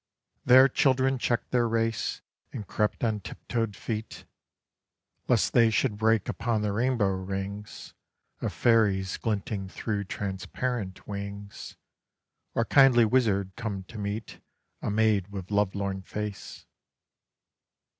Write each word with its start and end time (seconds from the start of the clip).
There 0.43 0.67
children 0.67 1.19
checked 1.19 1.51
their 1.51 1.67
race 1.67 2.23
And 2.51 2.65
crept 2.65 3.03
on 3.03 3.19
tiptoed 3.19 3.75
feet, 3.75 4.25
Lest 5.27 5.53
they 5.53 5.69
should 5.69 5.99
break 5.99 6.27
upon 6.27 6.63
the 6.63 6.71
rainbow 6.71 7.09
rings 7.11 7.93
Of 8.41 8.51
fairies 8.51 9.17
glinting 9.17 9.69
through 9.69 10.05
transparent 10.05 11.07
wings, 11.07 11.75
Or 12.55 12.65
kindly 12.65 13.05
wizard 13.05 13.51
come 13.55 13.83
to 13.89 13.99
meet 13.99 14.39
A 14.81 14.89
maid 14.89 15.27
with 15.27 15.51
lovelorn 15.51 16.01
face. 16.01 16.65